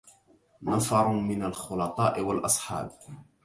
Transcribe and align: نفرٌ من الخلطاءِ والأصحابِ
نفرٌ 0.61 1.09
من 1.11 1.43
الخلطاءِ 1.43 2.21
والأصحابِ 2.21 2.91